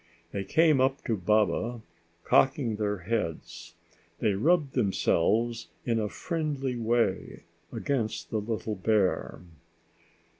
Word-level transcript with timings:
They 0.31 0.43
came 0.43 0.81
up 0.81 1.03
to 1.03 1.15
Baba, 1.15 1.79
cocking 2.23 2.77
their 2.77 3.01
heads. 3.05 3.75
They 4.17 4.33
rubbed 4.33 4.73
themselves 4.73 5.67
in 5.85 5.99
a 5.99 6.09
friendly 6.09 6.75
way 6.75 7.43
against 7.71 8.31
the 8.31 8.41
little 8.41 8.73
bear. 8.73 9.41